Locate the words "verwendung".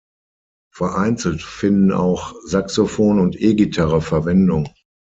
4.01-4.73